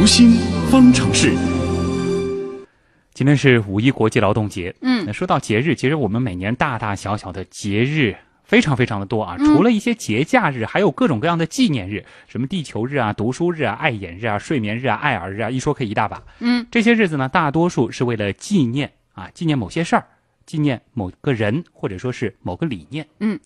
[0.00, 0.30] 读心
[0.70, 1.30] 方程式。
[3.12, 4.74] 今天是五一国际劳动节。
[4.80, 9.36] 嗯那说到节日，其实我们每年大大小小的节日非常非常的多啊。
[9.38, 16.22] 嗯除了一些节假日，还有各种各样的纪念日，什么地球日啊、读书日啊、爱眼日啊、睡眠日啊、爱儿日啊，一说可以一大把。
[16.38, 20.06] 嗯这些日子呢，大多数是为了纪念啊，纪念某些事儿，
[20.50, 23.06] 纪念某个人，或者说是某个理念。
[23.20, 23.38] 嗯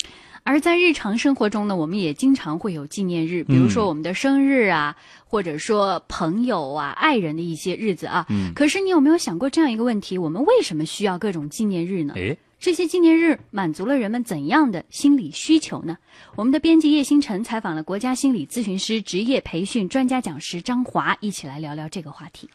[0.43, 4.96] 而在日常生活中呢，我们也经常会有纪念日，比如说嗯我们的生日啊，
[5.27, 8.25] 或者说朋友啊、爱人的一些日子啊。
[8.30, 12.14] 嗯，可是你有没有想过这样一个问题：我们为什么需要各种纪念日呢？
[12.14, 15.96] 诶，这些纪念日满足了人们怎样的心理需求呢？
[16.36, 22.49] 我们的编辑叶星辰采访了国家心理咨询师职业培训专家讲师张华，一起来聊聊这个话题。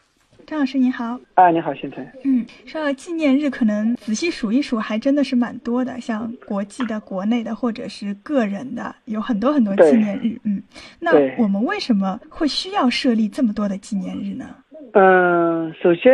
[0.50, 2.04] 张老师您好，啊，你好，星辰。
[2.24, 10.36] 嗯，说到纪念日，可能仔细数一数，还真的是蛮多的，像国际的、国内的，或者是个人的，有很多很多纪念日。
[10.42, 10.60] 嗯，
[10.98, 14.56] 那我们为什么会需要设立这么多的纪念日呢？
[14.94, 16.10] 嗯，首先，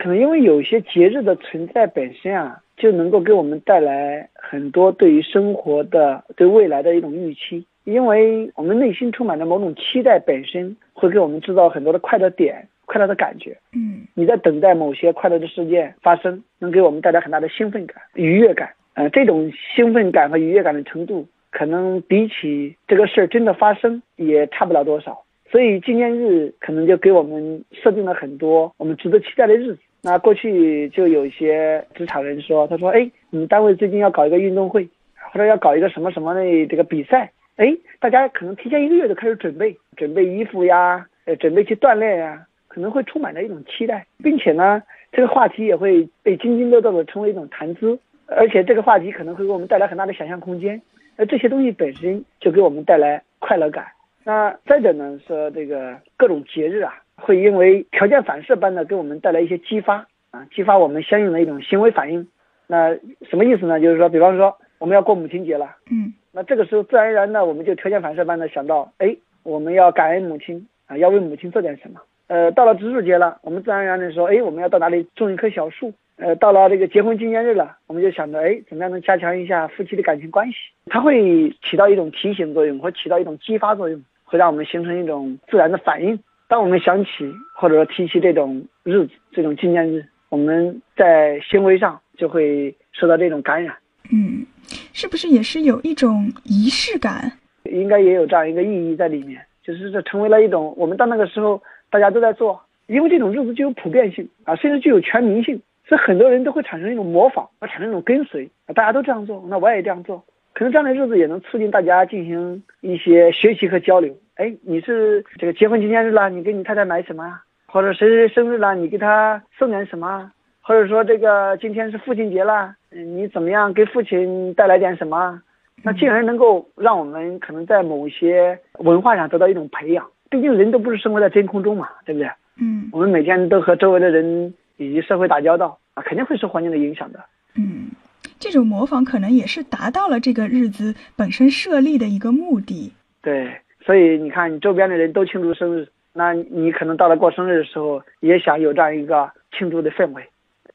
[0.00, 7.64] 可能因为有些节日的存在本身啊，就能够给我们带来很多对于生活的、对未来的一种预期。
[7.84, 13.56] 因为我们内心充满着某种期待，本身会给我们制造很多的快乐点、快乐的感觉。
[13.72, 18.68] 嗯你在等待某些快乐的事件发生，能给我们带来很大的兴奋感、愉悦感。
[18.94, 25.22] 呃，这种兴奋感和愉悦感的程度，可能比起这个事儿真的发生也差不了多少。
[25.48, 29.78] 所以纪念日可能就给我们设定了很多我们值得期待的日子。
[30.02, 34.88] 那过去就有一些职场人说，他说，哎，你们单位最近要搞一个运动会，
[35.32, 50.80] 或者要搞一个什么什么的这个比赛，哎，大家可能提前一个月就开始准备，准备衣服呀，呃，准备去锻炼呀，可能会充满着一种期待，并且呢，这个话题也会被津津乐道的成为一种谈资，而且这个话题可能会给我们带来很大的想象空间，
[51.16, 53.86] 那这些东西本身就给我们带来快乐感。
[54.22, 62.28] 那再者呢，说这个各种节日啊，会因为条件反射般的给我们带来一些激发啊，激发我们相应的一种行为反应。
[62.68, 62.94] 那
[63.28, 63.80] 什么意思呢？
[63.80, 65.76] 就是说，比方说我们要过母亲节了。
[65.90, 72.00] 嗯那这个时候自然而然的，我们就条件反射般的想到，哎，我们要感恩母亲啊，要为母亲做点什么。
[72.30, 75.92] 呃，到了植树节了，我们自然而然的说，哎，我们要到哪里种一棵小树。
[76.14, 80.54] 呃，到了这个结婚纪念日了，我们就想着，哎，怎么样能加强一下夫妻的感情关系？
[80.86, 86.16] 它会起到一种提醒作用，或起到一种激发作用，会让我们形成一种自然的反应。
[86.46, 87.10] 当我们想起
[87.56, 93.74] 或者说提起这种日子、这种纪念日，我们在行为上就会受到这种感染。
[94.12, 94.46] 嗯，
[94.92, 97.32] 是不是也是有一种仪式感？
[97.64, 110.24] 应该也有这样一个意义在里面，就是这成为了一种我们到那个时候大家都在做，因为这种日子具有普遍性啊，甚至具有全民性，所以很多人都会产生一种模仿，而产生一种跟随啊，大家都这样做，那我也这样做，
[110.54, 114.16] 可能这样的日子也能促进大家进行一些学习和交流。
[114.36, 117.42] 哎，你是这个结婚纪念日了，你给你太太买什么啊？
[117.66, 120.32] 或者谁谁生日了，你给他送点什么？
[120.62, 125.42] 或者说这个今天是父亲节了，你怎么样给父亲带来点什么？
[125.82, 130.06] 那进而能够让我们可能在某些文化上得到一种培养。
[130.30, 132.30] 毕竟人都不是生活在真空中嘛，对不对？
[132.62, 137.24] 嗯我们每天都和周围的人以及社会打交道啊，肯定会受环境的影响的。
[137.56, 137.90] 嗯，
[138.38, 142.92] 这种模仿可能也是达到了这个日子本身设立的一个目的。
[143.22, 150.22] 对，所以你看，你周边的人都庆祝生日，那你可能到了过生日的时候，也想有这样一个庆祝的氛围。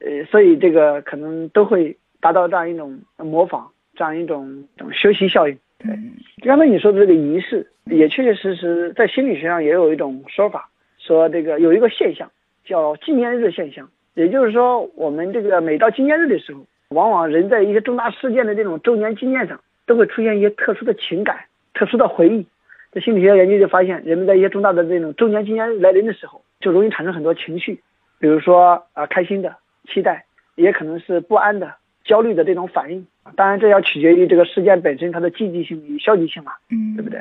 [0.00, 5.56] 呃，所以这个可能都会达到这样一种模仿，这样一种学习效应。
[5.78, 5.98] 对
[6.42, 12.30] 刚才你说的这个仪式，也确确实实在心理学上也有一种说法，说这个有一个现象
[12.64, 21.44] 叫纪念日现象，也就是说，我们这个每到纪念日的时候，往往人在一些重大事件的这种周年纪念上，都会出现一些特殊的情感、
[21.74, 22.46] 特殊的回忆。
[22.92, 27.80] 在心理学研究就发现，人们在一些重大的这种周年纪念日来临的时候，就容易产生很多情绪，
[28.18, 29.54] 比如说啊、开心的、
[29.86, 33.06] 期待，也可能是不安的、焦虑的这种反应。
[33.34, 37.20] 当然，这要取决于这个事件本身它的积极性与消极性嘛，嗯，对不对？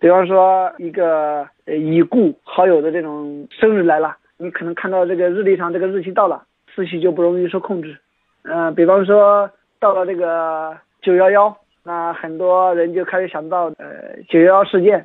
[0.00, 6.42] 比方说一个呃已故好友的这种生日来了，你可能看到这个日历上这个日期到了，
[6.74, 7.96] 思绪就不容易受控制。
[8.42, 14.98] 嗯、比方说到了这个九幺幺，那很多人就开始想到呃九幺幺事件，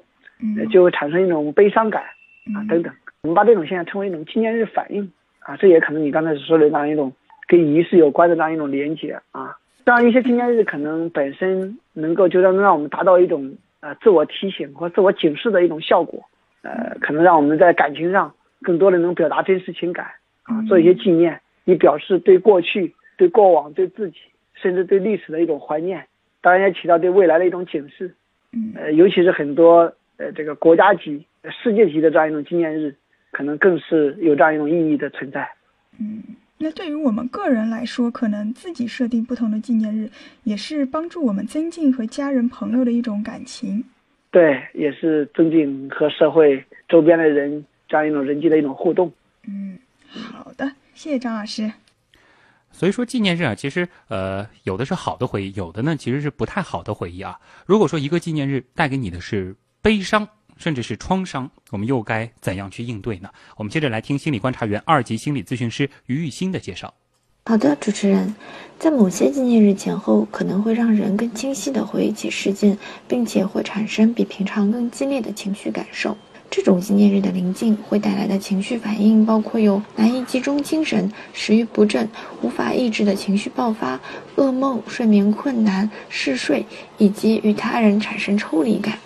[0.57, 2.01] 呃嗯就会产生一种悲伤感
[2.55, 2.91] 啊等等。
[3.21, 5.11] 我们把这种现象称为一种纪念日反应
[5.41, 7.13] 啊，这也可能你刚才说的那样一种
[7.47, 9.55] 跟仪式有关的那样一种连接啊。
[9.87, 16.21] 这样一些纪念日可能本身能够就让让我们达到一种呃自我提醒和自我警示的一种效果，
[16.61, 20.07] 呃，可能让我们在感情上更多的能表达真实情感
[20.43, 24.17] 啊，做一些纪念，以表示对过去、对过往、对自己，
[24.55, 26.05] 甚至对历史的一种怀念，
[26.41, 28.13] 当然也起到对未来的一种警示。
[28.51, 32.93] 嗯呃，尤其是很多呃这个国家级、呃世界级的这样一种纪念日，
[33.31, 35.47] 可能更是有这样一种意义的存在。
[35.97, 36.21] 嗯，
[36.59, 40.09] 那对于我们个人来说，可能自己设定不同的纪念日，
[40.43, 43.83] 也是帮助我们增进和家人朋友的一种感情。
[44.31, 49.11] 对，也是增进和社会周边的人这样一种人际的一种互动。
[49.47, 49.77] 嗯，
[50.09, 51.71] 好的，谢谢张老师。
[52.71, 57.39] 所以说纪念日啊，其实呃有的是好的回忆，有的呢其实是不太好的回忆啊。
[57.65, 60.27] 如果说一个纪念日带给你的是悲伤，
[60.57, 63.29] 甚至是创伤，我们又该怎样去应对呢？
[63.55, 66.93] 我们接着来听心理观察员、二级心理咨询师于玉欣的介绍。
[67.45, 68.35] 好的，主持人，
[68.77, 72.77] 在某些纪念日前后，可能会让人更清晰地回忆起事件，
[73.07, 76.17] 并且会产生比平常更激烈的情绪感受。
[76.49, 82.09] 这种纪念日的临近会带来的情绪反应，包括有难以集中精神、食欲不振、
[82.41, 83.99] 无法抑制的情绪爆发、
[84.35, 86.65] 噩梦、睡眠困难、嗜睡，
[86.97, 88.97] 以及与他人产生抽离感。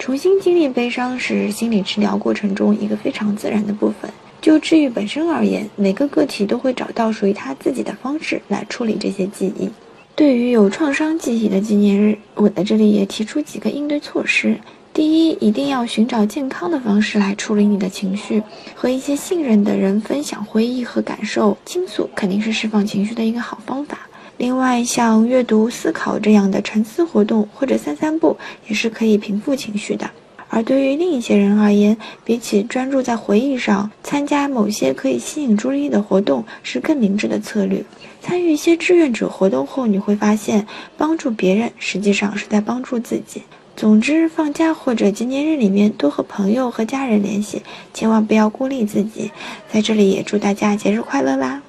[0.00, 4.10] 重新经历悲伤是心理治疗过程中一个非常自然的部分。
[4.40, 9.68] 就治愈本身而言，每个个体都会找到属于他自己的方式来处理这些记忆。
[10.16, 14.56] 对于有创伤记忆的纪念日，我在这里也提出几个应对措施。
[14.94, 18.42] 第一，一定要寻找健康的方式来处理你的情绪，
[18.74, 23.98] 和一些信任的人分享回忆和感受，倾诉肯定是释放情绪的一个好方法。
[24.40, 28.34] 另外，像阅读、思考这样的沉思活动，或者散散步，
[28.66, 30.10] 也是可以平复情绪的。
[30.48, 31.94] 而对于另一些人而言，
[32.24, 37.84] 比起专注在回忆上，参加某些可以吸引注意力的活动是更明智的策略。
[38.22, 40.66] 参与一些志愿者活动后，你会发现，
[40.96, 43.42] 帮助别人实际上是在帮助自己。
[43.76, 47.60] 总之，放假或者纪念日里面多和朋友和家人联系，
[47.92, 49.30] 千万不要孤立自己。
[49.70, 51.60] 在这里也祝大家节日快乐啦！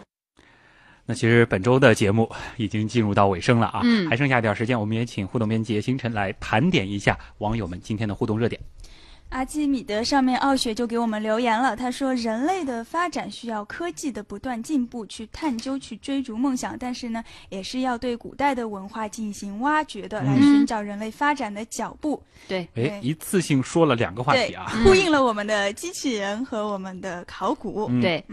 [1.11, 4.09] 那其实本周的节目已经进入到尾声了啊，嗯。
[4.09, 8.61] 还剩下点时间，我们也请互动编辑星辰来盘点一下网友们今天的互动热点。
[9.27, 22.23] 阿基米德上面傲雪就给我们留言了，他说人类的发展需要科技的不断进步，去探究、去追逐梦想，但是呢，也是要对古代的文化进行挖掘的，来寻找人类发展的脚步。
[22.47, 27.87] 对，哎，一次性说了两个话题啊，呼应了我们的机器人和我们的考古。
[27.89, 28.01] 嗯。
[28.01, 28.23] 对，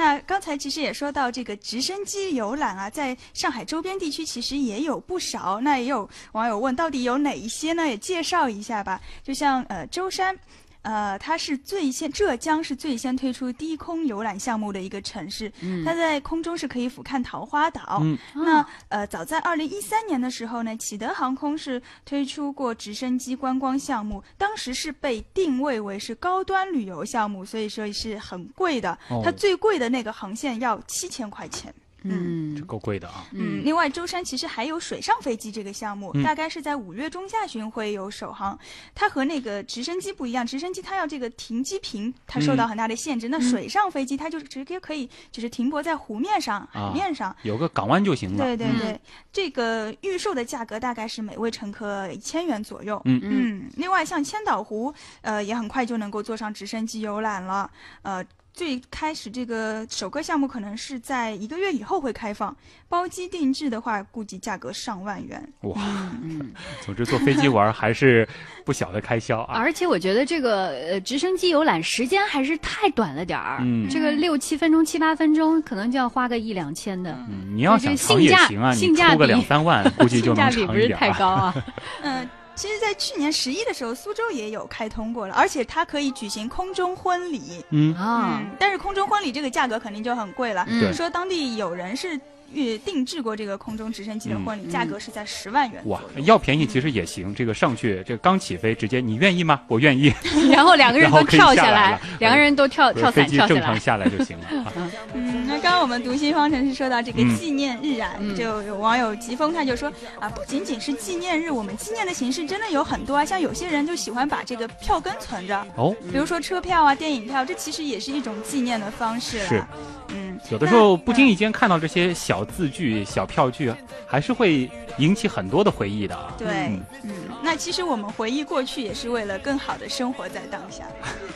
[0.00, 5.60] 那刚才其实也说到这个直升机游览啊，在上海周边地区其实也有不少。
[5.60, 7.86] 那也有网友问，到底有哪一些呢？
[7.86, 8.98] 也介绍一下吧。
[9.22, 10.34] 就像呃舟山。
[10.82, 17.98] 呃，它是最先浙江是最先推出低空游览项目的一个城市，嗯它在空中是可以俯瞰桃花岛。
[18.02, 28.98] 嗯那呃，早在二零一三年的时候呢，启德航空是推出过直升机观光项目，当时是被定位为是高端旅游项目，所以说是很贵的。
[29.08, 31.72] 哦它最贵的那个航线要七千块钱。
[32.04, 33.26] 嗯这够贵的啊。
[33.32, 38.58] 嗯，另外舟山其实还有水上飞机这个项目，嗯大概是在五月中下旬会有首航。
[38.94, 43.28] 它和那个直升机不一样，直升机它要这个停机坪，它受到很大的限制。
[43.28, 47.34] 那水上飞机它就直接可以就是停泊在湖面上、啊海面上。
[47.42, 48.44] 有个港湾就行了。
[48.44, 49.00] 嗯对对对，
[49.32, 53.00] 这个预售的价格大概是每位乘客一千元左右。
[53.04, 57.70] 嗯嗯，另外像千岛湖，呃，也很快就能够坐上直升机游览了。
[58.02, 62.54] 呃，最开始这个首个项目可能是在一个月以后会开放，
[62.88, 65.52] 包机定制的话，估计价格上万元。
[65.60, 65.80] 哇，
[66.22, 66.52] 嗯。
[66.84, 68.28] 总之坐飞机玩还是
[68.64, 69.58] 不小的开销啊。
[69.58, 81.10] 而且我觉得这个呃直升机游览时间还是太短了点儿，嗯这个六七分钟、七八分钟，可能就要花个一两千的，嗯，你要这个想长性价也行啊，你性价出个比两三万，估计就性价比不是太。
[81.20, 81.54] 高啊。
[82.02, 87.64] 嗯、 其实，在去年十一的时候，苏州也有开通过了，而且它可以举行空中婚礼。
[87.70, 90.66] 嗯，啊，嗯，但是空中婚礼这个价格肯定就很贵了。
[90.92, 92.20] 说当地有人是
[92.52, 97.34] 预定制过这个空中直升机的婚礼，嗯价格是在十万元哇。，要便宜其实也行。
[97.34, 99.60] 这个上去，这个刚起飞，直接你愿意吗？
[99.68, 100.12] 我愿意，
[100.50, 103.60] 然后两个人都跳下下来两个人都跳跳伞跳下来。
[103.60, 104.44] 正常下来就行了。
[104.64, 104.72] 啊
[105.14, 119.44] 嗯，那刚刚我们读心方程式说到这个嗯纪念日啊，嗯就有网友疾风他就说啊，不仅仅是纪念日，我们纪念的形式真的有很多啊，像有些人就喜欢把这个票根存着，哦，比如说车票啊、电影票，这其实也是一种纪念的方式了。
[119.46, 119.62] 是，
[120.08, 123.72] 嗯，有的时候不经意间看到这些小字句、小票据，
[124.06, 124.68] 还是会
[124.98, 126.34] 引起很多的回忆的啊。
[126.36, 130.84] 对，嗯嗯，那其实我们回忆过去，也是为了更好的生活在当下。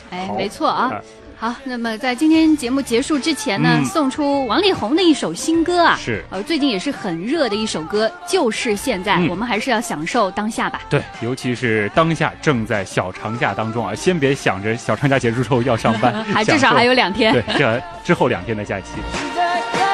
[0.09, 1.01] 哎，没错啊啊。
[1.45, 10.81] 好，那么在今天节目结束之前呢，嗯送出王力宏的一首新歌啊，是呃，最近也是很热的一首歌，就是现在，嗯我们还是要享受当下吧。
[10.89, 17.31] 对，尤其是当下正在小长假当中啊，先别想着小长假结束之后要上班 还至少还有两天。
[17.31, 18.93] 对这之后两天的假期。